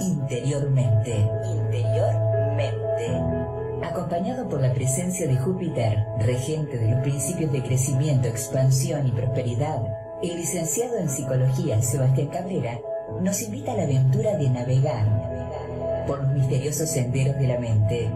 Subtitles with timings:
[0.00, 1.16] interiormente.
[1.46, 2.24] Interiormente.
[3.82, 9.82] Acompañado por la presencia de Júpiter, regente de los principios de crecimiento, expansión y prosperidad,
[10.22, 12.80] el licenciado en psicología Sebastián Cabrera
[13.20, 18.10] nos invita a la aventura de navegar por los misteriosos senderos de la mente.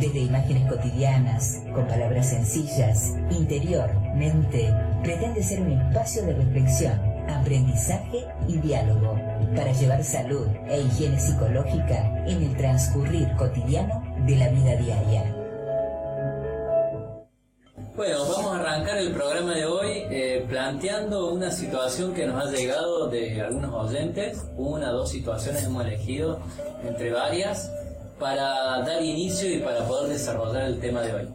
[0.00, 8.24] Desde imágenes cotidianas, con palabras sencillas, interior, mente, pretende ser un espacio de reflexión, aprendizaje
[8.48, 14.76] y diálogo para llevar salud e higiene psicológica en el transcurrir cotidiano de la vida
[14.76, 15.36] diaria.
[17.96, 22.50] Bueno, vamos a arrancar el programa de hoy eh, planteando una situación que nos ha
[22.50, 26.40] llegado de algunos oyentes, una o dos situaciones hemos elegido
[26.82, 27.70] entre varias
[28.18, 31.28] para dar inicio y para poder desarrollar el tema de hoy.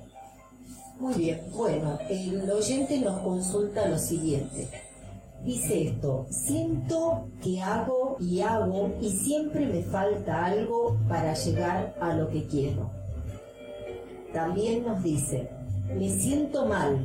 [0.99, 4.70] Muy bien, bueno, el oyente nos consulta lo siguiente.
[5.45, 12.15] Dice esto, siento que hago y hago y siempre me falta algo para llegar a
[12.15, 12.90] lo que quiero.
[14.34, 15.48] También nos dice,
[15.93, 16.98] me siento mal,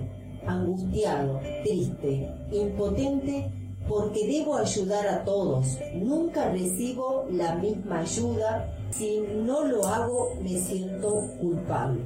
[0.47, 3.51] angustiado, triste, impotente
[3.87, 5.77] porque debo ayudar a todos.
[5.95, 8.75] Nunca recibo la misma ayuda.
[8.91, 12.01] Si no lo hago, me siento culpable.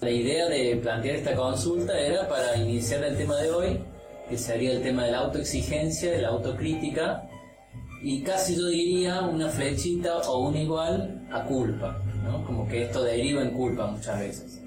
[0.00, 3.80] La idea de plantear esta consulta era para iniciar el tema de hoy,
[4.32, 7.28] que sería el tema de la autoexigencia, de la autocrítica,
[8.02, 12.42] y casi yo diría una flechita o un igual a culpa, ¿no?
[12.46, 14.62] Como que esto deriva en culpa muchas veces.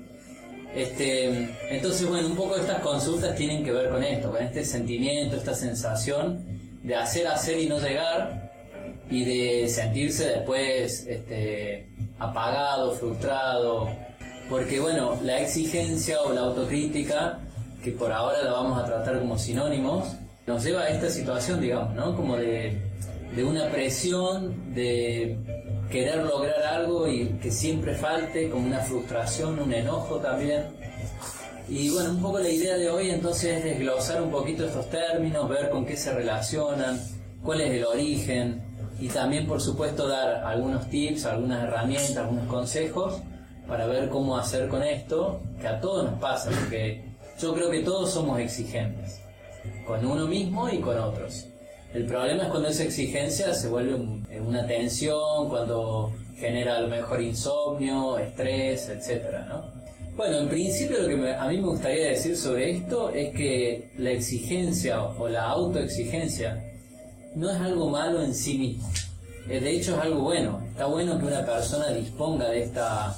[0.75, 5.35] Este, entonces, bueno, un poco estas consultas tienen que ver con esto, con este sentimiento,
[5.35, 6.45] esta sensación
[6.83, 8.51] de hacer, hacer y no llegar
[9.09, 13.89] y de sentirse después este, apagado, frustrado.
[14.47, 17.39] Porque, bueno, la exigencia o la autocrítica,
[17.85, 20.07] que por ahora la vamos a tratar como sinónimos,
[20.47, 22.15] nos lleva a esta situación, digamos, ¿no?
[22.15, 22.81] Como de,
[23.35, 25.37] de una presión, de
[25.91, 30.63] querer lograr algo y que siempre falte, como una frustración, un enojo también.
[31.69, 35.47] Y bueno, un poco la idea de hoy entonces es desglosar un poquito estos términos,
[35.47, 36.99] ver con qué se relacionan,
[37.43, 38.63] cuál es el origen
[38.99, 43.21] y también por supuesto dar algunos tips, algunas herramientas, algunos consejos
[43.67, 47.79] para ver cómo hacer con esto, que a todos nos pasa, porque yo creo que
[47.81, 49.21] todos somos exigentes,
[49.85, 51.47] con uno mismo y con otros.
[51.93, 57.21] El problema es cuando esa exigencia se vuelve una tensión, cuando genera a lo mejor
[57.21, 59.23] insomnio, estrés, etc.
[60.15, 64.11] Bueno, en principio lo que a mí me gustaría decir sobre esto es que la
[64.11, 66.61] exigencia o la autoexigencia
[67.35, 68.89] no es algo malo en sí mismo.
[69.49, 70.61] Eh, de hecho es algo bueno.
[70.69, 73.15] Está bueno que una persona disponga de esta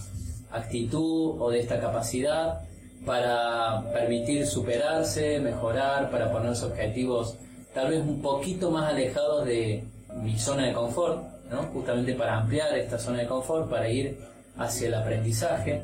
[0.51, 2.66] actitud o de esta capacidad
[3.07, 7.37] para permitir superarse, mejorar, para ponerse objetivos
[7.73, 9.83] tal vez un poquito más alejados de
[10.23, 11.61] mi zona de confort, ¿no?
[11.73, 14.17] justamente para ampliar esta zona de confort, para ir
[14.57, 15.83] hacia el aprendizaje.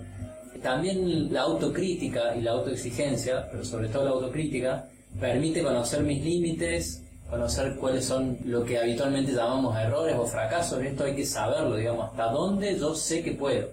[0.64, 4.90] También la autocrítica y la autoexigencia, pero sobre todo la autocrítica,
[5.20, 10.82] permite conocer mis límites, conocer cuáles son lo que habitualmente llamamos errores o fracasos.
[10.84, 13.70] Esto hay que saberlo, digamos, hasta dónde yo sé que puedo.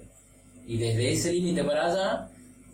[0.67, 2.29] Y desde ese límite para allá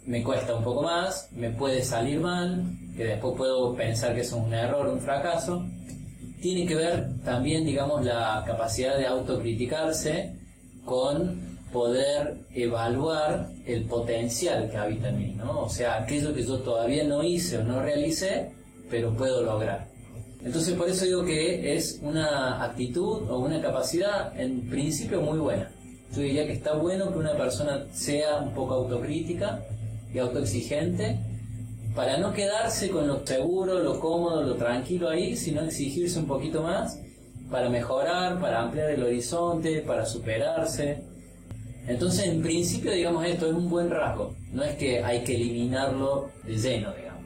[0.06, 2.64] me cuesta un poco más, me puede salir mal,
[2.96, 5.64] que después puedo pensar que es un error, un fracaso.
[6.40, 10.32] Tiene que ver también, digamos, la capacidad de autocriticarse
[10.84, 15.62] con poder evaluar el potencial que habita en mí, ¿no?
[15.62, 18.52] O sea, aquello que yo todavía no hice o no realicé,
[18.88, 19.88] pero puedo lograr.
[20.44, 25.68] Entonces por eso digo que es una actitud o una capacidad en principio muy buena.
[26.14, 29.60] Yo diría que está bueno que una persona sea un poco autocrítica
[30.12, 31.18] y autoexigente
[31.94, 36.62] para no quedarse con lo seguro, lo cómodo, lo tranquilo ahí, sino exigirse un poquito
[36.62, 37.00] más
[37.50, 41.02] para mejorar, para ampliar el horizonte, para superarse.
[41.86, 44.34] Entonces, en principio, digamos, esto es un buen rasgo.
[44.52, 47.24] No es que hay que eliminarlo de lleno, digamos.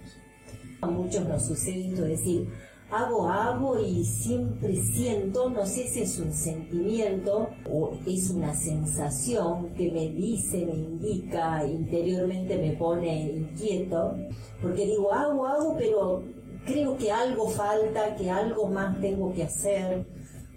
[0.83, 2.49] A muchos nos sucede esto de decir,
[2.91, 9.71] hago, hago y siempre siento, no sé si es un sentimiento o es una sensación
[9.75, 14.17] que me dice, me indica, interiormente me pone inquieto,
[14.61, 16.23] porque digo, hago, hago, pero
[16.67, 20.05] creo que algo falta, que algo más tengo que hacer,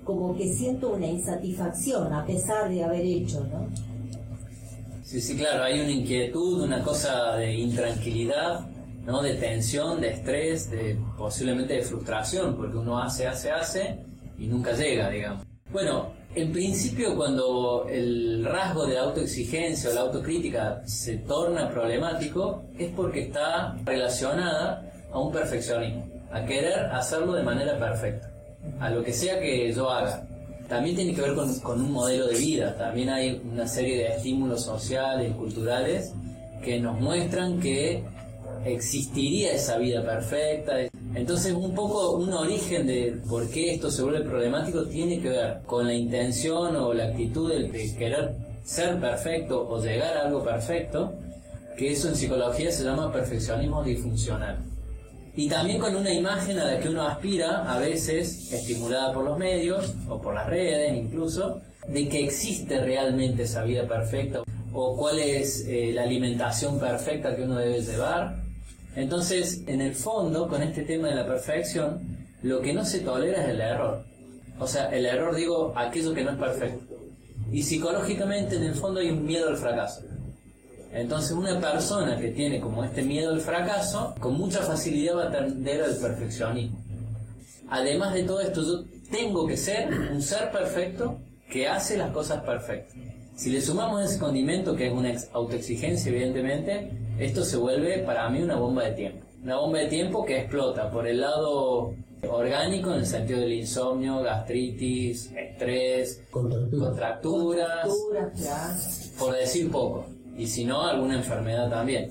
[0.03, 3.67] como que siento una insatisfacción a pesar de haber hecho, ¿no?
[5.03, 8.72] Sí, sí, claro, hay una inquietud, una cosa de intranquilidad
[9.05, 9.21] ¿no?
[9.21, 13.99] de tensión, de estrés, de posiblemente de frustración, porque uno hace, hace, hace
[14.37, 15.45] y nunca llega, digamos.
[15.71, 22.63] Bueno, en principio cuando el rasgo de la autoexigencia o la autocrítica se torna problemático
[22.77, 28.29] es porque está relacionada a un perfeccionismo, a querer hacerlo de manera perfecta.
[28.79, 30.25] a lo que sea que yo haga.
[30.69, 34.15] También tiene que ver con, con un modelo de vida, también hay una serie de
[34.15, 36.13] estímulos sociales y culturales
[36.63, 38.03] que nos muestran que
[38.65, 40.73] existiría esa vida perfecta.
[41.15, 45.61] Entonces un poco un origen de por qué esto se vuelve problemático tiene que ver
[45.65, 51.13] con la intención o la actitud de, querer ser perfecto o llegar a algo perfecto,
[51.77, 54.63] que eso en psicología se llama perfeccionismo disfuncional.
[55.35, 59.37] Y también con una imagen a la que uno aspira, a veces estimulada por los
[59.37, 64.43] medios o por las redes incluso, de que existe realmente esa vida perfecta
[64.73, 68.42] o cuál es eh, la alimentación perfecta que uno debe llevar
[68.95, 72.01] entonces, en el fondo, con este tema de la perfección,
[72.43, 74.05] lo que no se tolera es el error.
[74.59, 76.95] O sea, el error digo aquello que no es perfecto.
[77.51, 80.01] Y psicológicamente en el fondo hay un miedo al fracaso.
[80.91, 85.31] Entonces una persona que tiene como este miedo al fracaso, con mucha facilidad va a
[85.31, 86.77] tender al perfeccionismo.
[87.69, 91.17] Además de todo esto, yo tengo que ser un ser perfecto
[91.51, 92.95] que hace las cosas perfectas.
[93.35, 98.41] Si le sumamos ese condimento, que es una autoexigencia evidentemente, esto se vuelve para mí
[98.41, 99.25] una bomba de tiempo.
[99.43, 101.93] Una bomba de tiempo que explota por el lado
[102.29, 107.89] orgánico en el sentido del insomnio, gastritis, estrés, contracturas,
[109.19, 110.05] por decir poco,
[110.37, 112.09] y si no, alguna enfermedad también.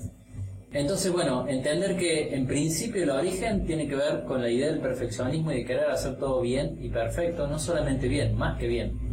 [0.71, 4.79] Entonces, bueno, entender que en principio el origen tiene que ver con la idea del
[4.79, 9.12] perfeccionismo y de querer hacer todo bien y perfecto, no solamente bien, más que bien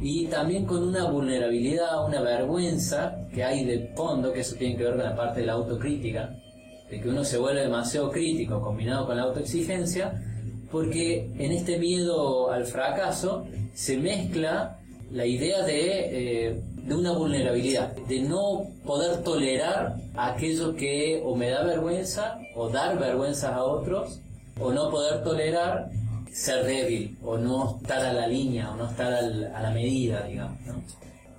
[0.00, 4.84] y también con una vulnerabilidad, una vergüenza que hay de fondo, que eso tiene que
[4.84, 6.36] ver con la parte de la autocrítica,
[6.90, 10.22] de que uno se vuelve demasiado crítico combinado con la autoexigencia,
[10.70, 13.44] porque en este miedo al fracaso
[13.74, 14.78] se mezcla
[15.10, 21.50] la idea de, eh, de una vulnerabilidad, de no poder tolerar aquello que o me
[21.50, 24.20] da vergüenza o dar vergüenza a otros,
[24.58, 25.90] o no poder tolerar
[26.32, 30.58] ser débil o no estar a la línea o no estar a la medida, digamos.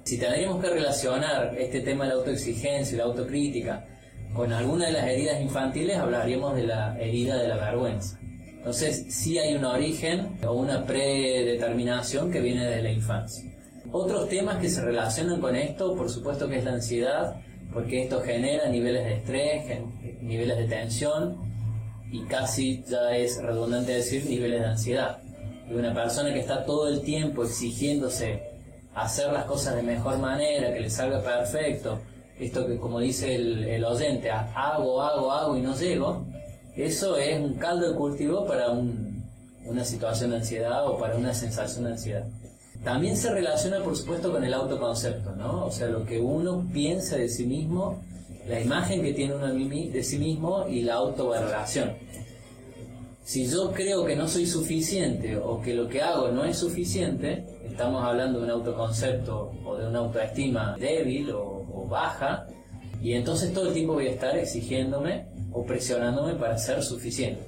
[0.03, 3.85] Si tendríamos que relacionar este tema de la autoexigencia y la autocrítica
[4.33, 8.17] con alguna de las heridas infantiles, hablaríamos de la herida de la vergüenza.
[8.57, 13.51] Entonces, sí hay un origen o una predeterminación que viene de la infancia.
[13.91, 17.41] Otros temas que se relacionan con esto, por supuesto que es la ansiedad,
[17.73, 19.81] porque esto genera niveles de estrés,
[20.21, 21.37] niveles de tensión,
[22.11, 25.17] y casi ya es redundante decir niveles de ansiedad.
[25.69, 28.43] Y una persona que está todo el tiempo exigiéndose
[28.93, 31.99] hacer las cosas de mejor manera, que le salga perfecto,
[32.37, 36.25] esto que como dice el, oyente, hago, hago, hago y no llego,
[36.75, 41.85] eso es un caldo de cultivo para una situación de ansiedad o para una sensación
[41.85, 42.25] de ansiedad.
[42.83, 45.65] También se relaciona, por supuesto, con el autoconcepto, ¿no?
[45.65, 48.01] O sea, lo que uno piensa de sí mismo
[48.47, 51.93] la imagen que tiene uno de sí mismo y la autovaloración.
[53.23, 57.45] Si yo creo que no soy suficiente o que lo que hago no es suficiente,
[57.63, 62.47] estamos hablando de un autoconcepto o de una autoestima débil o, baja,
[63.01, 67.41] y entonces todo el tiempo voy a estar exigiéndome o presionándome para ser suficiente.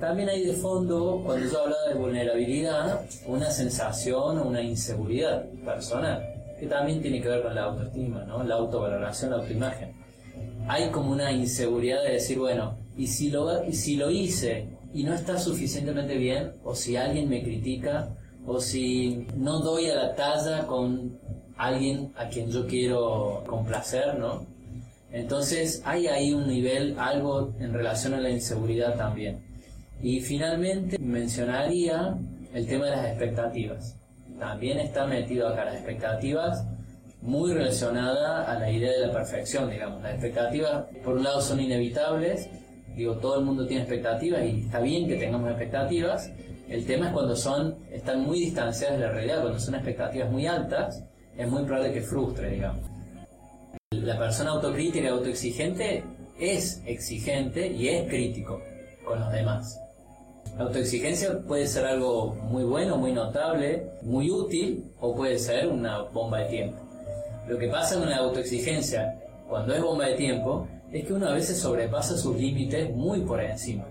[0.00, 6.22] También hay de fondo, cuando yo hablaba de vulnerabilidad, una sensación o una inseguridad personal,
[6.58, 8.42] que también tiene que ver con la autoestima, ¿no?
[8.42, 10.07] la autovaloración, la autoimagen
[10.68, 15.02] hay como una inseguridad de decir, bueno, y si lo, y si lo hice y
[15.02, 18.16] no está suficientemente bien, o si alguien me critica,
[18.46, 21.18] o si no doy a la talla con
[21.56, 24.46] alguien a quien yo quiero complacer, ¿no?
[25.10, 29.42] Entonces hay ahí un nivel, algo en relación a la inseguridad también.
[30.02, 32.16] Y finalmente mencionaría
[32.54, 33.96] el tema de las expectativas.
[34.38, 36.64] También está metido acá las expectativas
[37.22, 40.02] muy relacionada a la idea de la perfección, digamos.
[40.02, 42.48] Las expectativas, por un lado, son inevitables,
[42.94, 46.30] digo, todo el mundo tiene expectativas y está bien que tengamos expectativas.
[46.68, 50.46] El tema es cuando son, están muy distanciadas de la realidad, cuando son expectativas muy
[50.46, 51.02] altas,
[51.36, 52.84] es muy probable que frustre, digamos.
[53.90, 56.04] La persona autocrítica y autoexigente
[56.38, 58.60] es exigente y es crítico
[59.04, 59.80] con los demás.
[60.56, 66.02] La autoexigencia puede ser algo muy bueno, muy notable, muy útil o puede ser una
[66.02, 66.87] bomba de tiempo.
[67.48, 71.32] Lo que pasa con la autoexigencia, cuando es bomba de tiempo, es que uno a
[71.32, 73.86] veces sobrepasa sus límites muy por encima.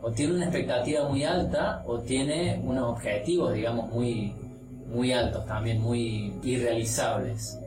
[0.00, 4.32] O tiene una expectativa muy alta o tiene unos objetivos, digamos, muy,
[4.86, 7.58] muy altos también, muy irrealizables.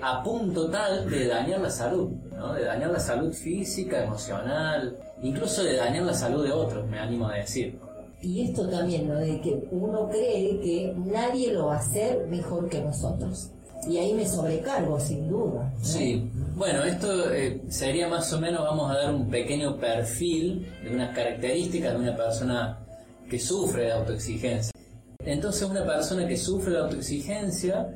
[0.00, 2.54] A punto tal de dañar la salud, ¿no?
[2.54, 7.26] de dañar la salud física, emocional, incluso de dañar la salud de otros, me animo
[7.26, 7.76] a decir.
[8.20, 9.18] Y esto también, ¿no?
[9.18, 13.50] De que uno cree que nadie lo va a hacer mejor que nosotros
[13.88, 15.72] y ahí me sobrecargo, sin duda.
[15.82, 20.94] Sí, bueno, esto eh, sería más o menos, vamos a dar un pequeño perfil de
[20.94, 22.78] unas características de una persona
[23.28, 24.72] que sufre de autoexigencia.
[25.24, 27.88] Entonces una persona que sufre de autoexigencia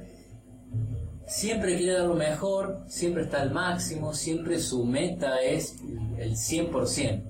[1.27, 5.77] siempre quiere dar lo mejor, siempre está al máximo, siempre su meta es
[6.19, 7.23] el 100%,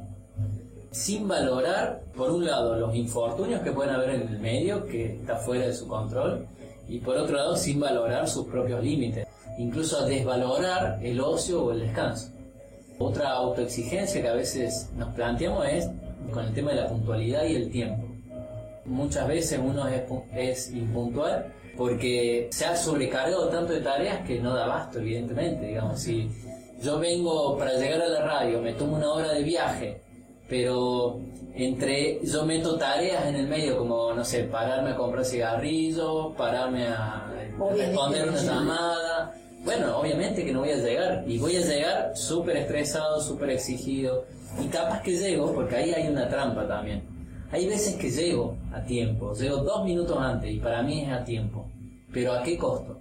[0.90, 5.36] sin valorar, por un lado, los infortunios que pueden haber en el medio, que está
[5.36, 6.46] fuera de su control,
[6.88, 9.26] y por otro lado, sin valorar sus propios límites,
[9.59, 12.31] incluso desvalorar el ocio o el descanso.
[12.99, 15.88] Otra autoexigencia que a veces nos planteamos es
[16.33, 18.07] con el tema de la puntualidad y el tiempo.
[18.85, 20.02] Muchas veces uno es,
[20.35, 25.66] es impuntual porque se ha sobrecargado tanto de tareas que no da basto, evidentemente.
[25.66, 26.31] Digamos, si
[26.83, 30.00] yo vengo para llegar a la radio, me tomo una hora de viaje,
[30.49, 31.21] pero
[31.55, 36.87] entre yo meto tareas en el medio como, no sé, pararme a comprar cigarrillos, pararme
[36.88, 37.33] a
[37.75, 39.35] responder una llamada.
[39.65, 44.25] Bueno, obviamente que no voy a llegar y voy a llegar súper estresado, súper exigido
[44.62, 47.03] y capaz que llego, porque ahí hay una trampa también.
[47.50, 51.25] Hay veces que llego a tiempo, llego dos minutos antes y para mí es a
[51.25, 51.67] tiempo,
[52.12, 53.00] pero ¿a qué costo?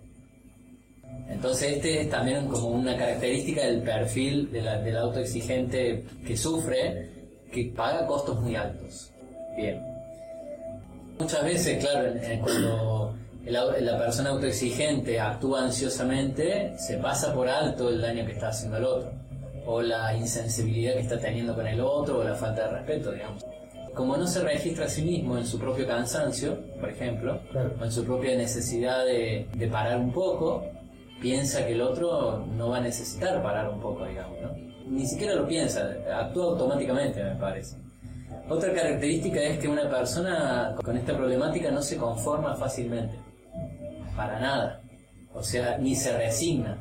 [1.29, 7.14] Entonces este es también como una característica del perfil de la, del autoexigente que sufre,
[7.55, 9.11] que paga costos muy altos.
[9.55, 9.81] Bien.
[11.17, 18.25] Muchas veces, claro, cuando la persona autoexigente actúa ansiosamente, se pasa por alto el daño
[18.25, 19.11] que está haciendo el otro,
[19.65, 23.43] o la insensibilidad que está teniendo con el otro, o la falta de respeto, digamos
[23.95, 27.39] como no se registra a sí mismo en su propio cansancio, por ejemplo,
[27.79, 30.65] o en su propia necesidad de, parar un poco,
[31.21, 34.74] piensa que el otro no va a necesitar parar un poco, digamos, ¿no?
[34.87, 37.77] Ni siquiera lo piensa, actúa automáticamente, me parece.
[38.47, 43.15] Otra característica es que una persona con esta problemática no se conforma fácilmente,
[44.15, 44.81] para nada,
[45.33, 46.77] o sea, ni se resigna.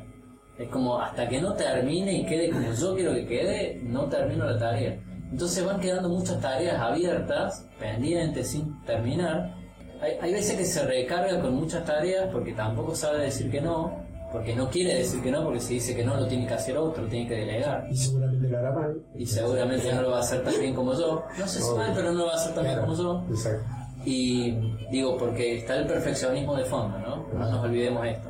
[0.59, 4.45] Es como hasta que no termine y quede como yo quiero que quede, no termino
[4.45, 4.97] la tarea.
[5.31, 9.55] Entonces van quedando muchas tareas abiertas, pendientes, sin terminar.
[10.01, 14.04] Hay, veces que se recarga con muchas tareas porque tampoco sabe decir que no,
[14.35, 16.77] porque no quiere decir que no, porque si dice que no lo tiene que hacer
[16.77, 17.87] otro, lo tiene que delegar.
[17.89, 19.01] Y seguramente lo hará mal.
[19.17, 21.23] Y seguramente no lo va a hacer tan bien como yo.
[21.39, 23.23] No sé si mal, pero no lo va a hacer tan bien como yo.
[23.29, 23.65] Exacto.
[24.03, 24.51] Y
[24.91, 27.25] digo, porque está el perfeccionismo de fondo, ¿no?
[27.33, 28.27] No nos olvidemos esto.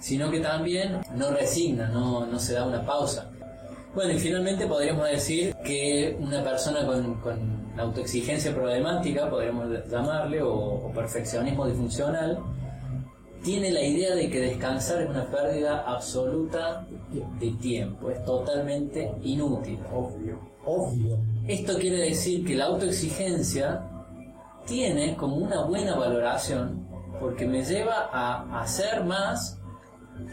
[0.00, 3.30] Sino que también no resigna, no, no se da una pausa.
[3.94, 10.90] Bueno, y finalmente podríamos decir que una persona con, con autoexigencia problemática, podríamos llamarle, o,
[10.92, 12.40] perfeccionismo disfuncional,
[13.46, 16.84] tiene la idea de que descansar es una pérdida absoluta
[17.38, 19.78] de tiempo, es totalmente inútil.
[19.94, 21.16] Obvio, obvio.
[21.46, 23.88] Esto quiere decir que la autoexigencia
[24.66, 26.88] tiene como una buena valoración
[27.20, 29.60] porque me lleva a hacer más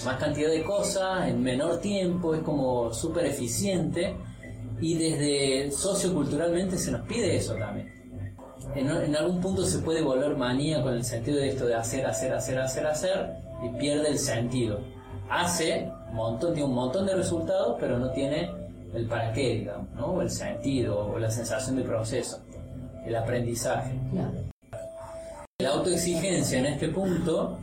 [0.04, 4.16] más cantidad de cosas en menor tiempo, es como súper eficiente
[4.82, 7.93] y desde socioculturalmente se nos pide eso también.
[8.76, 12.34] En, algún punto se puede volver manía con el sentido de esto de hacer, hacer,
[12.34, 14.80] hacer, hacer, hacer y pierde el sentido.
[15.30, 18.50] Hace, un montón, tiene un montón de resultados, pero no tiene
[18.94, 20.08] el para qué, digamos, ¿no?
[20.08, 22.40] o el sentido, o la sensación de proceso,
[23.06, 23.94] el aprendizaje.
[25.60, 27.60] La autoexigencia en este punto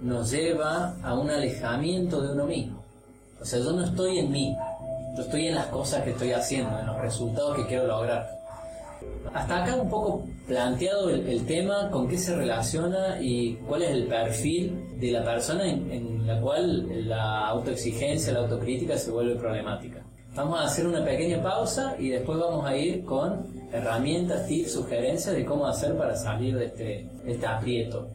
[0.00, 2.82] nos lleva a un alejamiento de uno mismo.
[3.40, 4.56] O sea, yo no estoy en mí,
[5.16, 8.39] yo estoy en las cosas que estoy haciendo, en los resultados que quiero lograr.
[9.32, 14.06] Hasta acá un poco planteado el, tema, con qué se relaciona y cuál es el
[14.06, 20.02] perfil de la persona en, la cual la autoexigencia, la autocrítica se vuelve problemática.
[20.34, 25.34] Vamos a hacer una pequeña pausa y después vamos a ir con herramientas, tips, sugerencias
[25.34, 28.08] de cómo hacer para salir de este, este aprieto.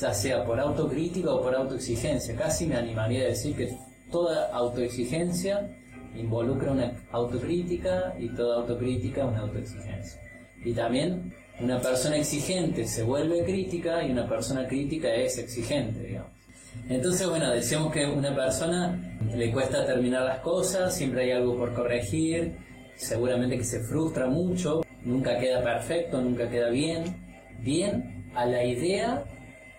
[0.00, 2.36] Ya sea por autocrítica o por autoexigencia.
[2.36, 3.76] Casi me animaría a decir que
[4.10, 5.70] toda autoexigencia
[6.14, 10.20] involucra una autocrítica y toda autocrítica una autoexigencia.
[10.64, 16.30] Y también una persona exigente se vuelve crítica y una persona crítica es exigente, digamos.
[16.88, 21.72] Entonces, bueno, decíamos que una persona le cuesta terminar las cosas, siempre hay algo por
[21.72, 22.56] corregir,
[22.96, 27.04] seguramente que se frustra mucho, nunca queda perfecto, nunca queda bien,
[27.60, 29.24] bien a la idea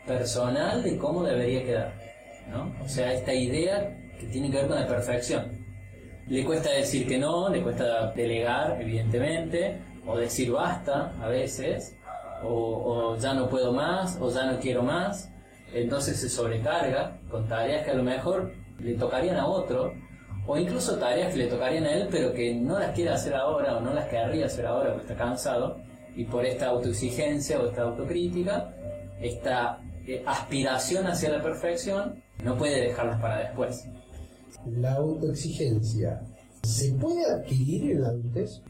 [0.07, 1.93] personal de cómo debería quedar,
[2.49, 2.73] ¿no?
[2.83, 5.65] O sea, esta idea que tiene que ver con la perfección.
[6.27, 11.95] Le cuesta decir que no, le cuesta delegar, evidentemente, o decir basta a veces,
[12.43, 15.31] o, ya no puedo más, o ya no quiero más.
[15.73, 19.93] Entonces se sobrecarga con tareas que a lo mejor le tocarían a otro,
[20.45, 23.77] o incluso tareas que le tocarían a él, pero que no las quiere hacer ahora
[23.77, 25.77] o no las querría hacer ahora porque está cansado,
[26.15, 28.73] y por esta autoexigencia o esta autocrítica,
[29.21, 33.87] esta eh, aspiración hacia la perfección, no puede dejarlas para después
[34.65, 36.21] la autoexigencia
[36.63, 38.61] se puede adquirir en la adultez?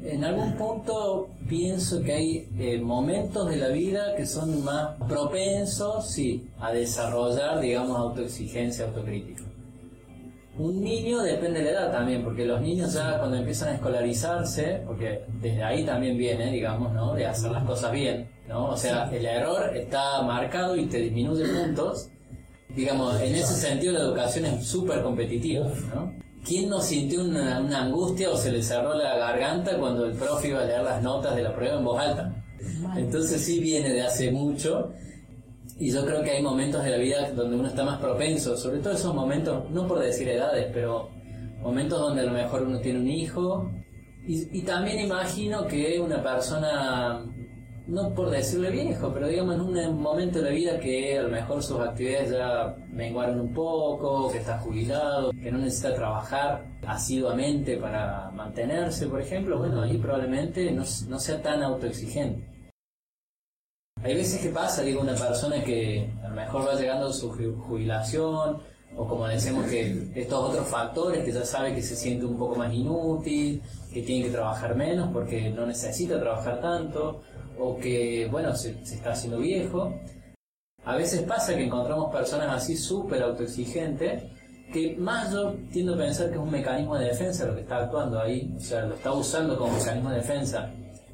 [0.00, 6.08] En algún punto pienso que hay eh, momentos de la vida que son más propensos,
[6.08, 9.42] sí, a desarrollar, digamos, autoexigencia, autocrítica.
[10.56, 14.82] Un niño depende de la edad también, porque los niños ya cuando empiezan a escolarizarse,
[14.86, 17.14] porque desde ahí también viene, digamos, ¿no?
[17.14, 18.70] De hacer las cosas bien, ¿no?
[18.70, 22.08] O sea, el error está marcado y te disminuye puntos,
[22.74, 26.12] digamos, en ese sentido la educación es súper competitiva, ¿no?
[26.44, 30.60] ¿Quién no sintió una, angustia o se le cerró la garganta cuando el profe iba
[30.60, 32.34] a leer las notas de la prueba en voz alta?
[32.96, 34.92] Entonces sí viene de hace mucho
[35.78, 38.78] y yo creo que hay momentos de la vida donde uno está más propenso, sobre
[38.78, 41.10] todo esos momentos, no por decir edades, pero
[41.60, 43.70] momentos donde a lo mejor uno tiene un hijo
[44.26, 47.24] y, y también imagino que una persona
[47.88, 51.30] no por decirle viejo, pero digamos en un momento de la vida que a lo
[51.30, 57.78] mejor sus actividades ya menguaron un poco, que está jubilado, que no necesita trabajar asiduamente
[57.78, 62.46] para mantenerse, por ejemplo, bueno, ahí probablemente no, sea tan autoexigente.
[64.02, 67.32] Hay veces que pasa, digo, una persona que a lo mejor va llegando a su
[67.32, 68.58] jubilación,
[68.96, 72.54] o como decimos que estos otros factores que ya sabe que se siente un poco
[72.56, 77.22] más inútil, que tiene que trabajar menos porque no necesita trabajar tanto,
[77.58, 79.94] o que, bueno, se, está haciendo viejo.
[80.84, 84.24] A veces pasa que encontramos personas así súper autoexigentes,
[84.72, 87.78] que más yo tiendo a pensar que es un mecanismo de defensa lo que está
[87.78, 90.70] actuando ahí, o sea, lo está usando como mecanismo de defensa,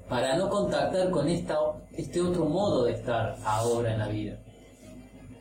[0.09, 1.57] para no contactar con esta,
[1.92, 4.38] este otro modo de estar ahora en la vida.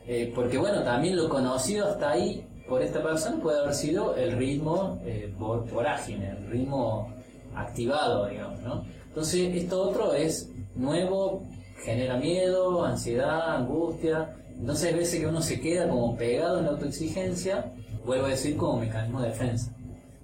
[0.06, 4.32] Eh, porque bueno, también lo conocido hasta ahí por esta persona puede haber sido el
[4.32, 7.12] ritmo eh, por, vorágine, el ritmo
[7.54, 8.84] activado, digamos, ¿no?
[9.06, 11.42] Entonces, esto otro es nuevo,
[11.84, 14.34] genera miedo, ansiedad, angustia.
[14.58, 17.72] Entonces hay veces que uno se queda como pegado en la autoexigencia,
[18.04, 19.74] vuelvo a decir como mecanismo de defensa,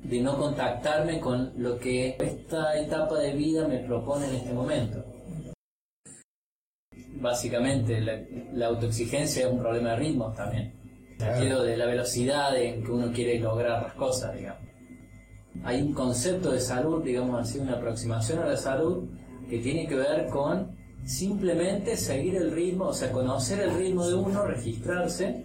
[0.03, 5.05] de no contactarme con lo que esta etapa de vida me propone en este momento.
[7.21, 10.79] Básicamente la, autoexigencia es un problema de ritmo también.
[11.19, 11.65] Claro.
[11.65, 14.63] de la velocidad en que uno quiere lograr las cosas, digamos.
[15.65, 19.07] Hay un concepto de salud, digamos así, una aproximación a la salud
[19.51, 24.15] que tiene que ver con simplemente seguir el ritmo, o sea, conocer el ritmo de
[24.15, 25.45] uno, registrarse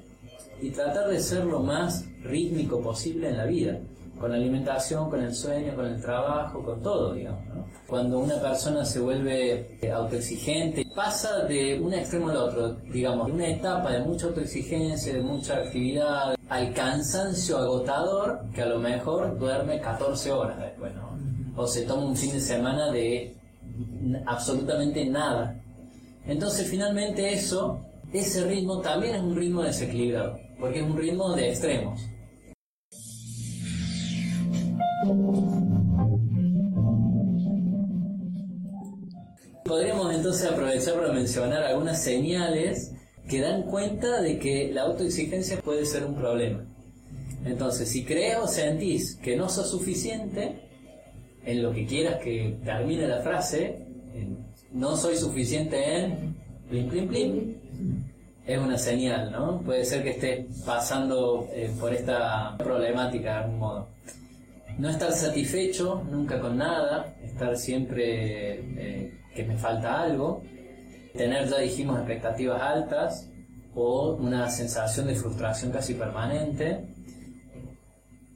[0.61, 3.79] y tratar de ser lo más rítmico posible en la vida,
[4.19, 7.41] con la alimentación, con el sueño, con el trabajo, con todo, digamos.
[7.87, 13.47] Cuando una persona se vuelve autoexigente, pasa de un extremo al otro, digamos, de una
[13.47, 19.79] etapa de mucha autoexigencia, de mucha actividad, al cansancio agotador, que a lo mejor duerme
[19.81, 21.15] 14 horas después, ¿no?
[21.57, 23.35] O se toma un fin de semana de
[24.25, 25.61] absolutamente nada.
[26.25, 27.79] Entonces finalmente eso,
[28.11, 32.01] ese ritmo también es un ritmo desequilibrado, porque es un ritmo de extremos.
[39.63, 42.93] Podríamos entonces aprovechar para mencionar algunas señales
[43.27, 46.65] que dan cuenta de que la autoexigencia puede ser un problema.
[47.45, 50.64] Entonces, si crees o sentís que no sos suficiente,
[51.45, 53.85] en lo que quieras que termine la frase,
[54.71, 56.35] no soy suficiente en
[56.69, 57.55] plim plim plim,
[58.45, 59.61] es una señal, ¿no?
[59.61, 63.87] Puede ser que esté pasando eh, por esta problemática de algún modo.
[64.77, 70.43] no estar satisfecho nunca con nada, estar siempre eh, que me falta algo,
[71.15, 73.29] tener, ya dijimos, expectativas altas
[73.73, 76.83] o una sensación de frustración casi permanente,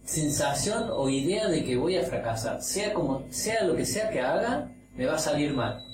[0.09, 4.19] sensación o idea de que voy a fracasar, sea como sea lo que sea que
[4.19, 5.85] haga, me va a salir mal.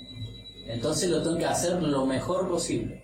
[0.67, 3.04] Entonces lo tengo que hacer lo mejor posible,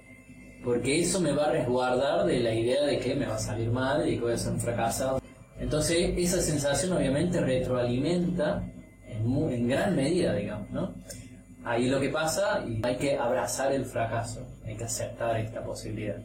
[0.64, 3.70] porque eso me va a resguardar de la idea de que me va a salir
[3.70, 5.22] mal y que voy a ser un fracasado.
[5.60, 8.64] Entonces esa sensación obviamente retroalimenta
[9.06, 10.94] en, gran medida, digamos, ¿no?
[11.66, 16.16] Ahí lo que pasa y hay que abrazar el fracaso, hay que aceptar esta posibilidad.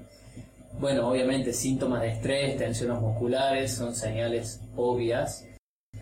[0.78, 5.46] Bueno, obviamente síntomas de estrés, tensiones musculares son señales obvias.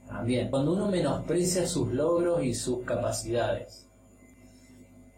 [0.09, 3.87] También, cuando uno menosprecia sus logros y sus capacidades.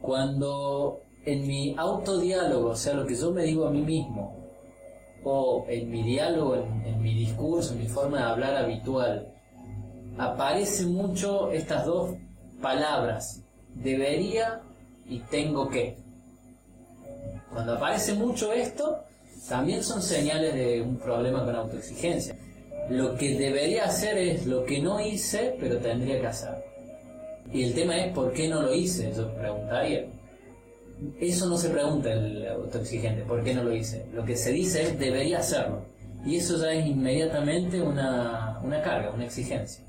[0.02, 4.36] Cuando en mi autodiálogo, o sea, lo que yo me digo a mí mismo,
[5.24, 9.32] o en mi diálogo, en, mi discurso, en mi forma de hablar habitual,
[10.18, 12.14] aparecen mucho estas dos
[12.60, 13.42] palabras,
[13.74, 14.60] debería
[15.08, 15.96] y tengo que.
[17.52, 19.05] Cuando aparece mucho esto,
[19.48, 22.36] también son señales de un problema con autoexigencia.
[22.90, 26.54] Lo que debería hacer es lo que no hice, pero tendría que hacer.
[27.52, 30.06] Y el tema es por qué no lo hice, yo preguntaría.
[31.20, 34.06] Eso no se pregunta el autoexigente, ¿por qué no lo hice?
[34.14, 35.82] Lo que se dice es debería hacerlo.
[36.24, 39.84] Y eso ya es inmediatamente una, una carga, una exigencia.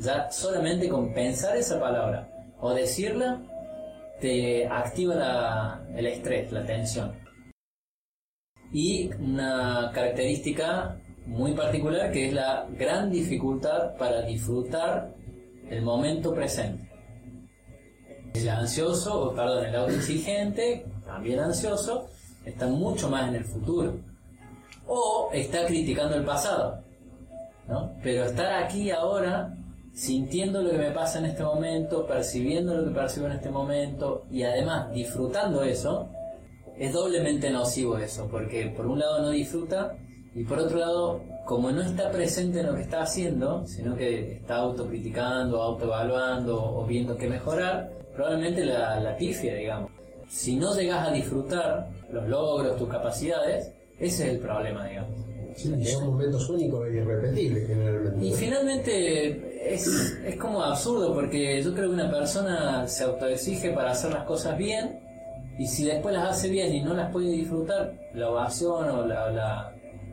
[0.00, 2.28] Ya solamente con pensar esa palabra
[2.60, 3.40] o decirla
[4.20, 7.23] te activa el estrés, la tensión.
[8.74, 15.14] Y una característica muy particular que es la gran dificultad para disfrutar
[15.70, 16.90] el momento presente.
[18.34, 22.08] El ansioso, o perdón, el autoexigente, también ansioso,
[22.44, 23.94] está mucho más en el futuro.
[24.86, 26.82] O está criticando el pasado.
[27.68, 27.92] ¿no?
[28.02, 29.56] Pero estar aquí ahora
[29.94, 34.24] sintiendo lo que me pasa en este momento, percibiendo lo que percibo en este momento
[34.30, 36.08] y además disfrutando eso,
[36.78, 39.96] es doblemente nocivo eso, porque por un lado no disfruta
[40.34, 44.32] y por otro lado, como no está presente en lo que está haciendo, sino que
[44.36, 49.92] está autocriticando, autoevaluando o viendo qué mejorar, probablemente la, la pifia, digamos.
[50.28, 55.12] Si no llegas a disfrutar los logros, tus capacidades, ese es el problema, digamos.
[55.56, 58.26] Sí, son momentos únicos e irrepetibles generalmente.
[58.26, 59.86] Y finalmente es,
[60.26, 64.58] es como absurdo porque yo creo que una persona se autoexige para hacer las cosas
[64.58, 65.03] bien
[65.58, 69.70] y si después las hace bien y no las puede disfrutar, la ovación o la,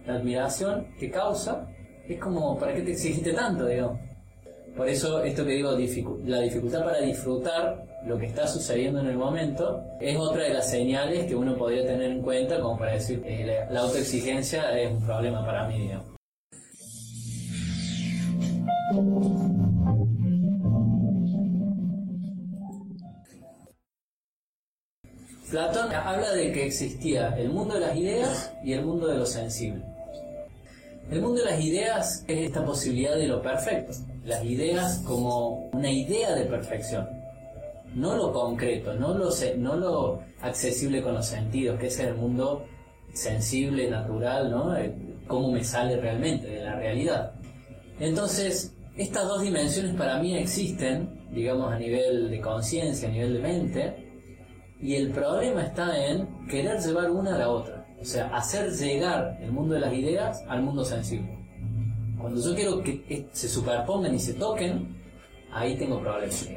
[0.07, 1.67] admiración que causa,
[2.07, 3.67] es como, ¿para qué te exigiste tanto?
[4.75, 5.71] Por eso esto que digo,
[6.25, 10.69] la dificultad para disfrutar lo que está sucediendo en el momento es otra de las
[10.69, 14.91] señales que uno podría tener en cuenta como para decir eh, la, la autoexigencia es
[14.91, 16.11] un problema para mí, digamos.
[25.51, 29.25] Platón habla de que existía el mundo de las ideas y el mundo de lo
[29.25, 29.83] sensible.
[31.11, 33.91] El mundo de las ideas es esta posibilidad de lo perfecto,
[34.23, 37.05] las ideas como una idea de perfección,
[37.93, 42.65] no lo concreto, no lo, accesible con los sentidos, que es el mundo
[43.13, 44.77] sensible, natural, ¿no?
[44.77, 44.95] Eh,
[45.27, 47.33] cómo me sale realmente de la realidad.
[47.99, 53.39] Entonces, estas dos dimensiones para mí existen, digamos, a nivel de conciencia, a nivel de
[53.39, 54.10] mente,
[54.81, 59.37] y el problema está en querer llevar una a la otra, o sea, hacer llegar
[59.41, 61.37] el mundo de las ideas al mundo sensible.
[62.19, 64.95] Cuando yo quiero que se superpongan y se toquen,
[65.51, 66.47] ahí tengo problemas.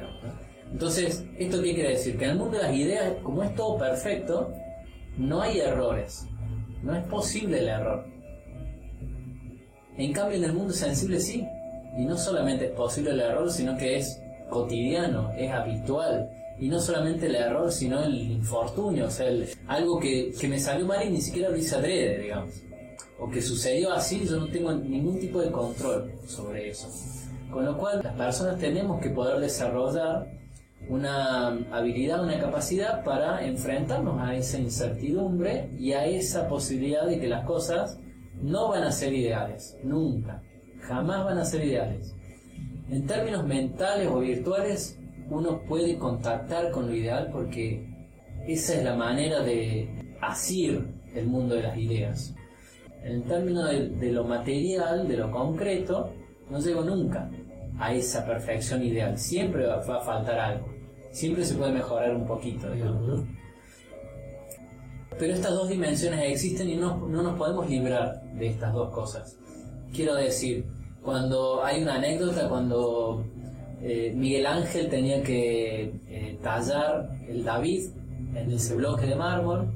[0.70, 2.18] Entonces, ¿esto qué quiere decir?
[2.18, 4.52] Que en el mundo de las ideas, como es todo perfecto,
[5.16, 6.26] no hay errores.
[6.82, 8.04] No es posible el error.
[9.96, 11.46] En cambio, en el mundo sensible sí.
[11.96, 16.28] Y no solamente es posible el error, sino que es cotidiano, es habitual.
[16.58, 19.26] Y no solamente el error, sino el infortunio, o sea,
[19.66, 22.50] algo que, que me salió mal y ni siquiera lo hice adrede, digamos.
[23.18, 26.88] O que sucedió así, yo no tengo ningún tipo de control sobre eso.
[27.50, 30.26] Con lo cual, las personas tenemos que poder desarrollar
[30.88, 37.28] una habilidad, una capacidad para enfrentarnos a esa incertidumbre y a esa posibilidad de que
[37.28, 37.98] las cosas
[38.42, 40.42] no van a ser ideales, nunca,
[40.80, 42.14] jamás van a ser ideales.
[42.90, 44.98] En términos mentales o virtuales,
[45.30, 47.86] uno puede contactar con lo ideal porque
[48.46, 49.88] esa es la manera de
[50.20, 52.34] asir el mundo de las ideas.
[53.02, 56.10] En términos de, lo material, de lo concreto,
[56.50, 57.30] no llego nunca
[57.78, 59.18] a esa perfección ideal.
[59.18, 60.74] Siempre va a faltar algo
[61.14, 63.22] siempre se puede mejorar un poquito, digamos.
[65.16, 69.38] Pero estas dos dimensiones existen y no, no nos podemos librar de estas dos cosas.
[69.94, 70.66] Quiero decir,
[71.02, 73.26] Cuando hay una anécdota, cuando
[73.86, 77.90] eh, Miguel Ángel tenía que eh, tallar el David
[78.34, 79.68] en ese bloque de mármol,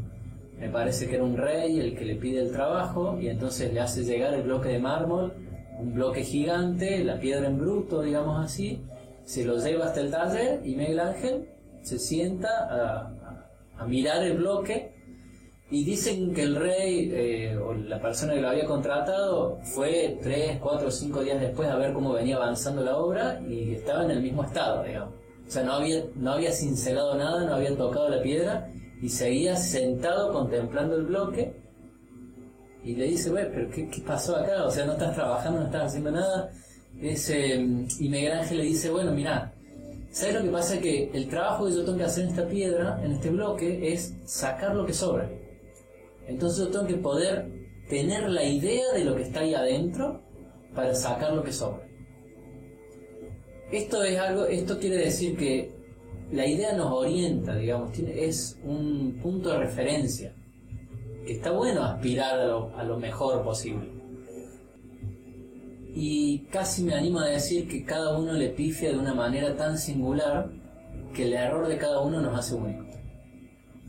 [0.59, 3.81] me parece que era un rey el que le pide el trabajo y entonces le
[3.81, 5.35] hace llegar el bloque de mármol,
[5.79, 8.81] un bloque gigante, la piedra en bruto, digamos así,
[9.25, 11.49] se lo lleva hasta el taller y Miguel Ángel
[11.83, 13.13] se sienta a,
[13.77, 14.98] a mirar el bloque
[15.71, 20.59] y dicen que el rey eh, o la persona que lo había contratado fue tres,
[20.61, 24.13] cuatro o cinco días después a ver cómo venía avanzando la obra y estaba en
[24.13, 25.15] el mismo estado, digamos.
[25.47, 28.71] O sea, no había, no había cincelado nada, no había tocado la piedra
[29.03, 31.55] y seguía sentado contemplando el bloque
[32.83, 34.65] y le dice, güey, pero qué, pasó acá?
[34.65, 36.51] O sea, no estás trabajando, no estás haciendo nada.
[37.01, 39.53] Ese, y Miguel Ángel le dice, bueno, mira,
[40.11, 40.81] ¿sabes lo que pasa?
[40.81, 44.15] Que el trabajo que yo tengo que hacer en esta piedra, en este bloque, es
[44.25, 45.29] sacar lo que sobra.
[46.29, 47.51] Entonces yo tengo que poder
[47.89, 50.23] tener la idea de lo que está ahí adentro
[50.75, 51.89] para sacar lo que sobra.
[53.73, 55.73] Esto es algo, esto quiere decir que
[56.31, 60.35] la idea nos orienta, digamos, es un punto de referencia.
[61.27, 63.89] Que está bueno aspirar a lo, a lo mejor posible.
[65.95, 69.79] Y casi me animo a decir que cada uno le pifia de una manera tan
[69.79, 70.51] singular
[71.15, 72.88] que el error de cada uno nos hace únicos.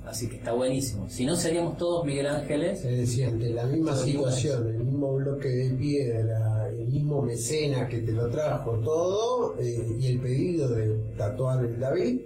[0.09, 1.07] Así que está buenísimo.
[1.07, 2.81] Si no, seríamos todos Miguel Ángeles.
[2.81, 7.99] Se decía, ante la misma situación, el mismo bloque de piedra, el mismo mecena que
[7.99, 12.21] te lo trajo todo, eh, y el pedido de tatuar el David,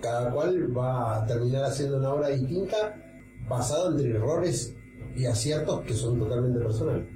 [0.00, 2.94] cada cual va a terminar haciendo una obra distinta
[3.48, 4.72] basado entre errores
[5.16, 7.08] y aciertos que son totalmente personales.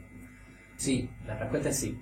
[0.79, 1.97] Sí, la respuesta es sí.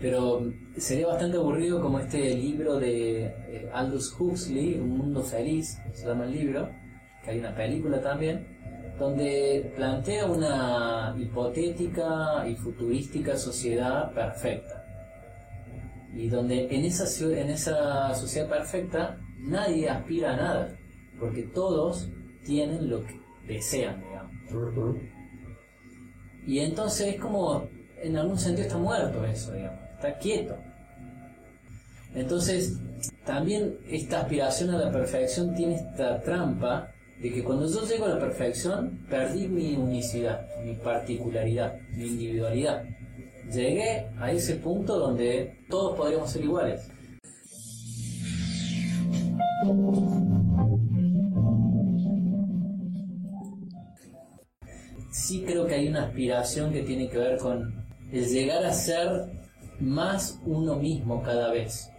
[0.00, 0.40] Pero
[0.76, 6.26] sería bastante aburrido como este libro de eh, Aldous Huxley, Un Mundo Feliz, se llama
[6.26, 6.83] el libro,
[7.24, 8.46] que hay una película también,
[8.98, 14.84] donde plantea una hipotética y futurística sociedad perfecta.
[16.14, 20.76] Y donde en esa, en esa sociedad perfecta nadie aspira a nada,
[21.18, 22.08] porque todos
[22.44, 24.96] tienen lo que desean, digamos.
[26.46, 27.68] Y entonces es como,
[28.00, 30.56] en algún sentido está muerto eso, digamos, está quieto.
[32.14, 32.78] Entonces,
[33.24, 38.10] también esta aspiración a la perfección tiene esta trampa de que cuando yo llego a
[38.10, 42.84] la perfección, perdí mi unicidad, mi particularidad, mi individualidad.
[43.52, 46.90] Llegué a ese punto donde todos podríamos ser iguales.
[55.12, 59.08] Sí creo que hay una aspiración que tiene que ver con el llegar a ser
[59.80, 61.90] más uno mismo cada vez.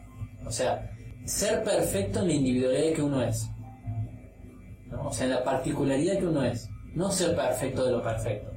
[0.46, 0.92] O sea,
[1.26, 3.50] ser perfecto en la individualidad que uno es
[5.04, 8.52] o sea, la particularidad que uno es, no ser perfecto de lo perfecto.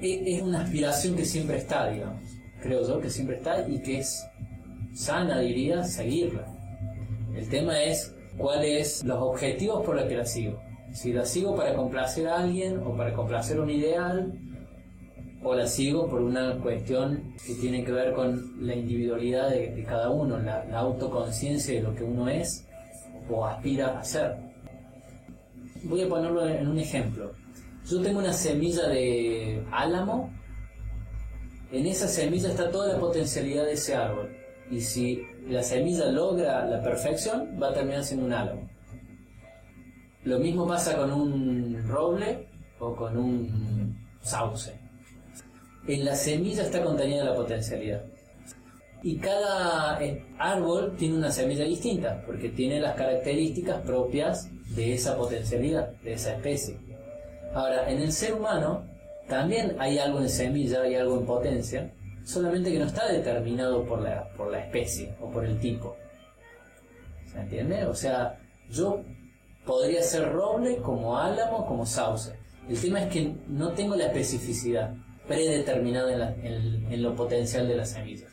[0.00, 2.22] E, es una aspiración que siempre está, digamos,
[2.62, 4.26] creo yo, que siempre está y que es
[4.94, 6.46] sana, diría, seguirla.
[7.34, 10.60] El tema es cuáles los objetivos por los que la sigo.
[10.92, 14.32] Si la sigo para complacer a alguien o para complacer un ideal,
[15.42, 20.10] o la sigo por una cuestión que tiene que ver con la individualidad de, cada
[20.10, 22.66] uno, la, la autoconciencia de lo que uno es
[23.30, 24.49] o aspira a ser
[25.84, 27.32] voy a ponerlo en un ejemplo.
[27.88, 30.32] Yo tengo una semilla de álamo,
[31.72, 34.30] en esa semilla está toda la potencialidad de ese árbol.
[34.70, 38.68] Y si la semilla logra la perfección, va a terminar siendo un álamo.
[40.24, 44.78] Lo mismo pasa con un roble o con un sauce.
[45.86, 48.04] En la semilla está contenida la potencialidad.
[49.02, 55.16] Y cada eh, árbol tiene una semilla distinta, porque tiene las características propias de esa
[55.16, 56.78] potencialidad, de esa especie.
[57.54, 58.84] Ahora, en el ser humano
[59.28, 61.92] también hay algo en semilla, hay algo en potencia,
[62.24, 65.96] solamente que no está determinado por la, por la especie o por el tipo.
[67.32, 67.84] ¿Se entiende?
[67.86, 69.02] O sea, yo
[69.64, 72.32] podría ser roble como álamo, como sauce.
[72.68, 74.94] El tema es que no tengo la especificidad
[75.28, 78.26] predeterminada en, lo potencial de la semilla.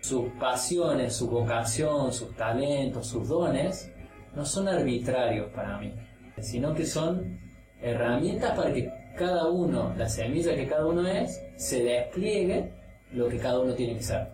[0.00, 3.91] Sus pasiones, su vocación, sus talentos, sus dones
[4.34, 5.92] no son arbitrarios para mí,
[6.40, 7.38] sino que son
[7.80, 12.72] herramientas para que cada uno, la semilla que cada uno es, se despliegue
[13.12, 14.26] lo que cada uno tiene que ser.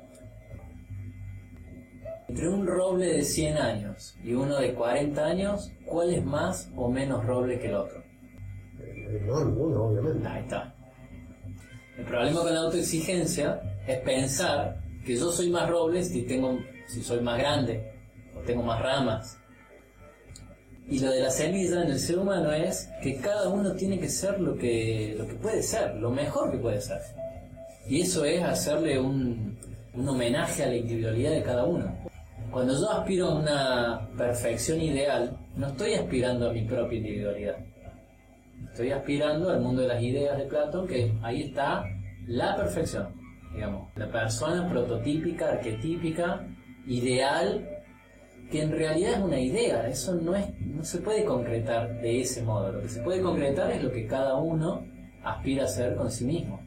[2.29, 6.89] Entre un roble de 100 años y uno de 40 años, ¿cuál es más o
[6.89, 8.03] menos roble que el otro?
[9.27, 10.29] No, ninguno, obviamente.
[10.29, 10.75] Ahí está.
[11.97, 17.03] El problema con la autoexigencia es pensar que yo soy más roble si, tengo, si
[17.03, 17.93] soy más grande
[18.37, 19.39] o tengo más ramas
[20.91, 24.09] y lo de la semilla en el ser humano es que cada uno tiene que
[24.09, 27.01] ser lo que, lo que puede ser, lo mejor que puede ser.
[27.87, 29.59] Y eso es hacerle un,
[29.93, 31.95] un homenaje a la individualidad de cada uno.
[32.51, 37.57] Cuando yo aspiro a una perfección ideal, no estoy aspirando a mi propia individualidad.
[38.71, 41.85] Estoy aspirando al mundo de las ideas de Platón, que ahí está
[42.27, 43.09] la perfección,
[43.53, 46.47] digamos, la persona prototípica, arquetípica,
[46.87, 47.78] ideal,
[48.51, 52.43] que en realidad es una idea, eso no, es, no se puede concretar de ese
[52.43, 54.87] modo, lo que se puede concretar es lo que cada uno
[55.23, 56.61] aspira a ser con sí mismo.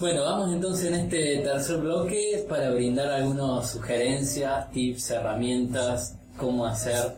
[0.00, 7.16] Bueno, vamos entonces en este tercer bloque para brindar algunas sugerencias, tips, herramientas, cómo hacer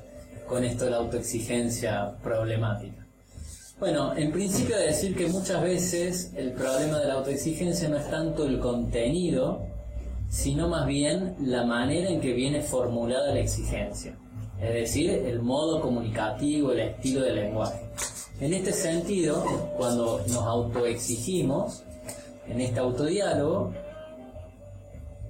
[0.49, 3.02] con esto la autoexigencia problemática.
[3.83, 8.09] Bueno, en principio de decir que muchas veces el problema de la autoexigencia no es
[8.09, 9.67] tanto el contenido,
[10.31, 14.17] sino más bien la manera en que viene formulada la exigencia,
[14.61, 17.81] es decir, el modo comunicativo, el estilo del lenguaje.
[18.39, 19.43] En este sentido,
[19.77, 21.83] cuando nos autoexigimos,
[22.47, 23.73] en este autodiálogo,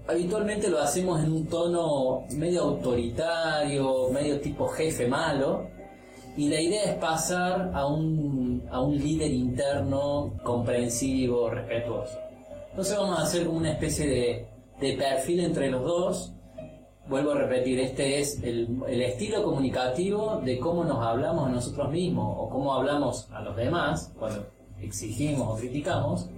[0.07, 5.73] habitualmente lo hacemos en un tono medio autoritario, medio tipo jefe malo,
[6.37, 8.42] y la idea es pasar a un,
[8.73, 12.19] a un líder interno comprensivo, respetuoso.
[12.71, 14.47] Entonces vamos a hacer como una especie de,
[14.81, 16.33] de perfil entre los dos.
[17.07, 21.91] Vuelvo a repetir, este es el, el estilo comunicativo de cómo nos hablamos a nosotros
[21.91, 24.47] mismos o cómo hablamos a los demás cuando
[24.81, 26.29] exigimos o criticamos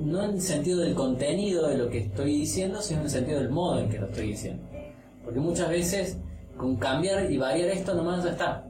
[0.00, 3.38] no en el sentido del contenido de lo que estoy diciendo, sino en el sentido
[3.38, 4.62] del modo en que lo estoy diciendo.
[5.24, 6.18] Porque muchas veces
[6.56, 8.65] con cambiar y variar esto nomás ya está.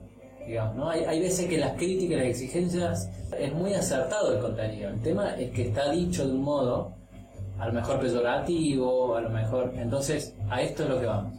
[0.46, 0.88] Digamos, ¿no?
[0.88, 4.90] hay, hay veces que las críticas, las exigencias, es muy acertado el contenido.
[4.90, 6.92] El tema es que está dicho de un modo,
[7.58, 9.72] a lo mejor peyorativo, a lo mejor...
[9.76, 11.34] Entonces, a esto es lo que vamos.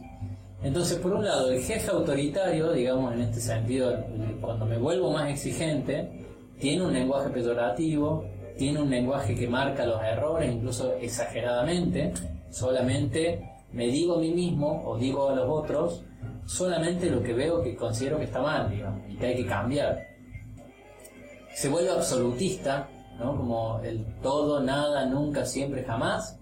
[0.62, 3.96] Entonces, por un lado, el jefe autoritario, digamos en este sentido,
[4.40, 6.26] cuando me vuelvo más exigente,
[6.58, 8.24] tiene un lenguaje peyorativo,
[8.56, 12.12] tiene un lenguaje que marca los errores, incluso exageradamente,
[12.50, 16.02] solamente me digo a mí mismo o digo a los otros
[16.48, 20.08] solamente lo que veo que considero que está mal, digamos, y que hay que cambiar.
[21.54, 23.36] Se vuelve absolutista, ¿no?
[23.36, 26.38] como el todo, nada, nunca, siempre, jamás.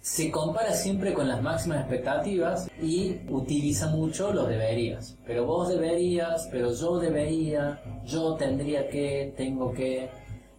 [0.00, 5.16] Se compara siempre con las máximas expectativas y utiliza mucho los deberías.
[5.26, 10.08] Pero vos deberías, pero yo debería, yo tendría que, tengo que.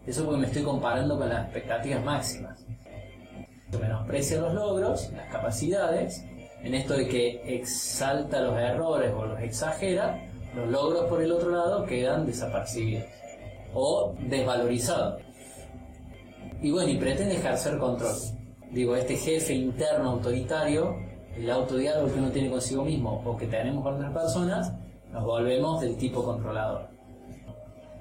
[0.05, 2.65] Eso porque me estoy comparando con las expectativas máximas.
[3.79, 6.25] Menosprecia los logros, las capacidades,
[6.63, 10.23] en esto de que exalta los errores o los exagera,
[10.55, 13.05] los logros por el otro lado quedan desapercibidos
[13.73, 15.21] o desvalorizados.
[16.61, 18.15] Y bueno, y pretende ejercer control.
[18.71, 20.95] Digo, este jefe interno autoritario,
[21.35, 24.71] el autodiálogo que uno tiene consigo mismo o que tenemos con otras personas,
[25.11, 26.87] nos volvemos del tipo controlador.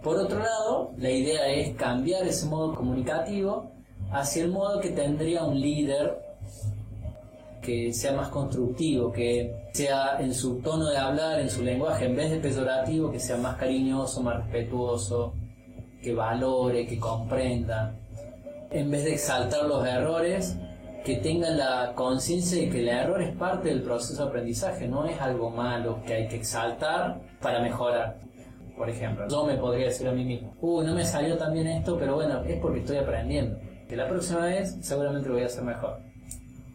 [0.03, 3.73] Por otro lado, la idea es cambiar ese modo comunicativo
[4.13, 6.19] hacia el modo que tendría un líder
[7.61, 12.17] que sea más constructivo, que sea en su tono de hablar, en su lenguaje, en
[12.17, 15.35] vez de peyorativo, que sea más cariñoso, más respetuoso,
[16.03, 17.95] que valore, que comprenda.
[18.71, 20.57] En vez de exaltar los errores,
[21.05, 25.05] que tenga la conciencia de que el error es parte del proceso de aprendizaje, no
[25.07, 28.19] es algo malo que hay que exaltar para mejorar.
[28.77, 31.67] Por ejemplo, yo me podría decir a mí mismo, uh, no me salió tan bien
[31.67, 33.59] esto, pero bueno, es porque estoy aprendiendo.
[33.89, 36.10] Que la próxima vez seguramente lo voy a hacer mejor.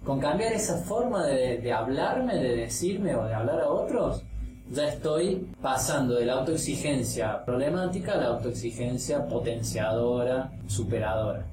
[0.06, 4.22] Con cambiar esa forma de, hablarme, de decirme o de hablar a otros,
[4.70, 11.48] ya estoy pasando de la autoexigencia problemática a la autoexigencia potenciadora, superadora.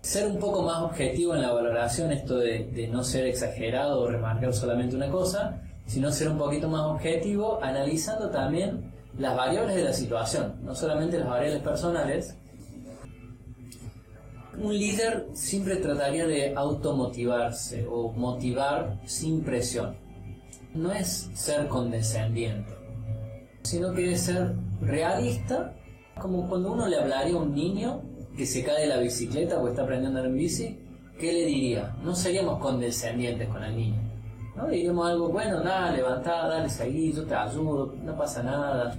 [0.00, 4.08] Ser un poco más objetivo en la valoración, esto de, de, no ser exagerado o
[4.08, 9.84] remarcar solamente una cosa, sino ser un poquito más objetivo, analizando también las variables de
[9.84, 12.36] la situación, no solamente las variables personales.
[14.60, 19.96] Un líder siempre trataría de automotivarse o motivar sin presión.
[20.74, 22.72] No es ser condescendiente,
[23.62, 25.74] sino que es ser realista,
[26.20, 28.02] como cuando uno le hablaría a un niño
[28.36, 30.76] que se cae de la bicicleta o está aprendiendo en bici,
[31.20, 31.96] ¿qué le diría?
[32.02, 34.00] No seríamos condescendientes con el niño.
[34.56, 34.66] ¿no?
[34.66, 38.96] Diríamos algo, bueno, dale, levantá, dale, seguí, yo te ayudo, no pasa nada.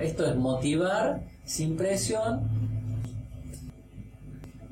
[0.00, 2.55] Esto es motivar sin presión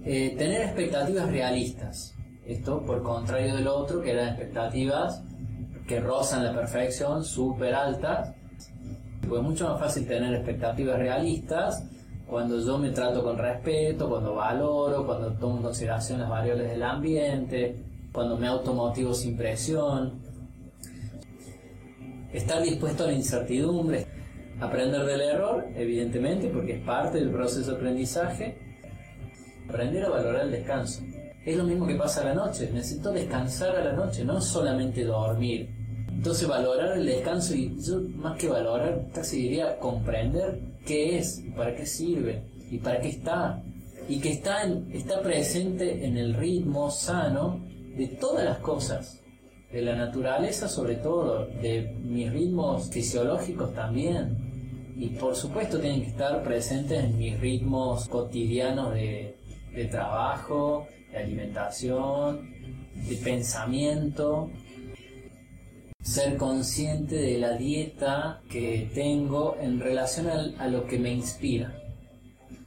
[0.05, 2.15] eh, tener expectativas realistas.
[2.47, 5.23] Esto por contrario del otro, que eran expectativas
[5.87, 8.35] que rozan la perfección, súper altas.
[9.27, 11.83] Pues es mucho más fácil tener expectativas realistas
[12.27, 16.83] cuando yo me trato con respeto, cuando valoro, cuando tomo en consideración las variables del
[16.83, 17.77] ambiente,
[18.13, 20.23] cuando me automotivo sin presión.
[22.33, 24.07] estar dispuesto a la incertidumbre,
[24.61, 28.74] aprender del error, evidentemente, porque es parte del proceso de aprendizaje,
[29.69, 31.03] aprender a valorar el descanso.
[31.45, 35.05] Es lo mismo que pasa a la noche, necesito descansar a la noche, no solamente
[35.05, 35.69] dormir.
[36.09, 41.75] Entonces valorar el descanso y yo más que valorar, casi diría comprender qué es, para
[41.75, 43.63] qué sirve y para qué está.
[44.09, 47.61] Y que está, está presente en el ritmo sano
[47.95, 49.21] de todas las cosas,
[49.71, 54.95] de la naturaleza sobre todo, de mis ritmos fisiológicos también.
[54.97, 59.37] Y por supuesto tienen que estar presentes en mis ritmos cotidianos de,
[59.75, 62.51] de trabajo, de alimentación,
[63.09, 64.51] de pensamiento,
[66.05, 71.75] ser consciente de la dieta que tengo en relación a, lo que me inspira.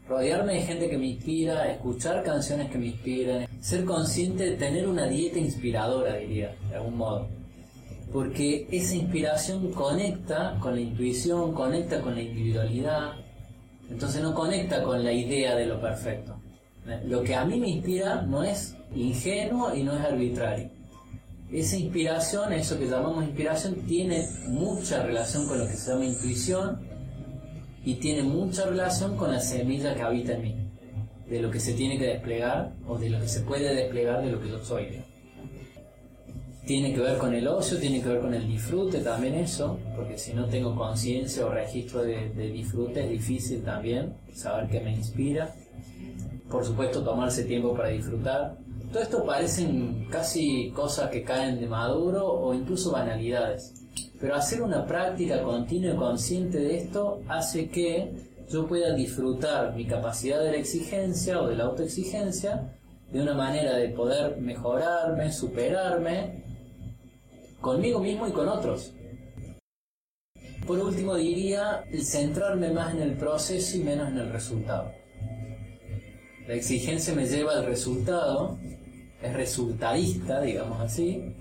[0.07, 4.87] Rodearme de gente que me inspira, escuchar canciones que me inspiran, ser consciente de tener
[4.87, 7.27] una dieta inspiradora, diría, de algún modo.
[8.11, 13.13] Porque esa inspiración conecta con la intuición, conecta con la individualidad,
[13.89, 16.36] entonces no conecta con la idea de lo perfecto.
[17.05, 20.69] Lo que a mí me inspira no es ingenuo y no es arbitrario.
[21.51, 26.79] Esa inspiración, eso que llamamos inspiración, tiene mucha relación con lo que se llama intuición
[27.85, 30.55] y tiene mucha relación con la semilla que habita en mí,
[31.29, 34.31] de lo que se tiene que desplegar o de lo que se puede desplegar de
[34.31, 34.87] lo que yo soy.
[36.65, 40.17] Tiene que ver con el ocio, tiene que ver con el disfrute también eso, porque
[40.17, 44.91] si no tengo conciencia o registro de, de disfrute es difícil también saber qué me
[44.91, 45.55] inspira.
[46.49, 48.57] Por supuesto, tomarse tiempo para disfrutar,
[48.91, 53.73] todo esto parecen casi cosas que caen de maduro o incluso banalidades.
[54.19, 58.13] Pero hacer una práctica continua y consciente de esto hace que
[58.49, 62.73] yo pueda disfrutar mi capacidad de la exigencia o de la autoexigencia
[63.11, 66.43] de una manera de poder mejorarme, superarme
[67.59, 68.93] conmigo mismo y con otros.
[70.65, 74.91] Por último diría el centrarme más en el proceso y menos en el resultado.
[76.47, 78.57] La exigencia me lleva al resultado
[79.21, 81.33] es resultadista, digamos así,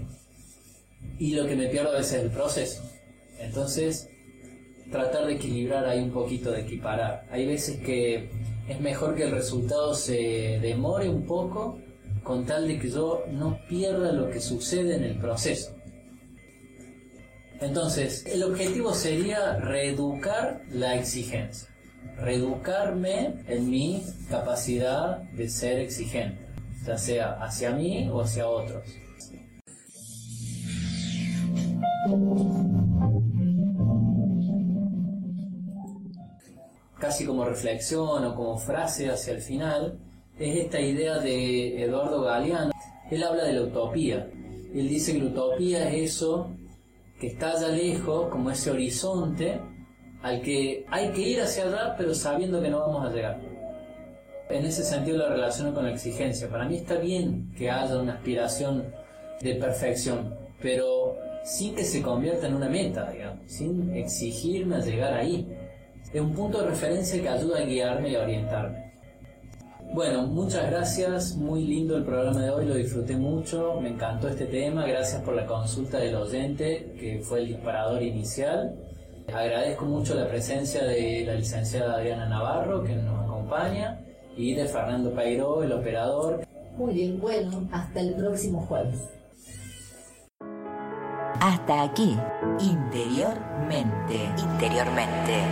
[1.19, 2.83] y lo que me pierdo a veces es el proceso.
[3.39, 4.09] Entonces,
[4.91, 7.27] tratar de equilibrar ahí un poquito, de equiparar.
[7.31, 8.31] Hay veces que
[8.69, 11.79] es mejor que el resultado se demore un poco
[12.23, 15.73] con tal de que yo no pierda lo que sucede en el proceso.
[17.61, 21.69] Entonces, el objetivo sería reeducar la exigencia,
[22.19, 26.47] reeducarme en mi capacidad de ser exigente
[26.87, 28.85] ya sea hacia mí o hacia otros.
[36.99, 39.99] Casi como reflexión o como frase hacia el final,
[40.39, 42.73] es esta idea de Eduardo Galeano.
[43.11, 44.29] Él habla de la utopía.
[44.75, 46.51] Él dice que la utopía es eso
[47.21, 49.61] que está allá lejos, como ese horizonte,
[50.27, 53.39] al que hay que ir hacia allá, pero sabiendo que no vamos a llegar.
[54.49, 56.49] En ese sentido la relaciono con la exigencia.
[56.49, 58.93] Para mí está bien que haya una aspiración
[59.41, 61.15] de perfección, pero
[61.45, 65.47] sin que se convierta en una meta, digamos, sin exigirme a llegar ahí.
[66.13, 68.93] Es un punto de referencia que ayuda a guiarme y a orientarme.
[69.95, 74.47] Bueno, muchas gracias, muy lindo el programa de hoy, lo disfruté mucho, me encantó este
[74.47, 78.86] tema, gracias por la consulta del oyente, que fue el disparador inicial.
[79.33, 84.01] Agradezco mucho la presencia de la licenciada Adriana Navarro, que nos acompaña
[84.37, 86.47] y de Fernando Pairó, el operador.
[86.77, 89.01] Muy bien, bueno, hasta el próximo jueves.
[91.41, 92.17] Hasta aquí,
[92.61, 95.43] interiormente, interiormente.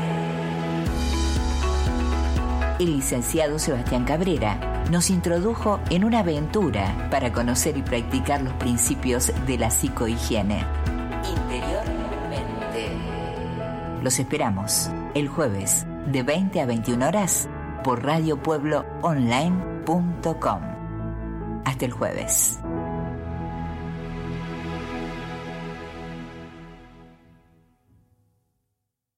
[2.79, 9.33] El licenciado Sebastián Cabrera nos introdujo en una aventura para conocer y practicar los principios
[9.47, 10.64] de la psicohigiene.
[14.05, 17.48] Los esperamos el jueves de 20 a 21 horas
[17.82, 20.61] por radiopuebloonline.com.
[21.64, 22.61] Hasta el jueves.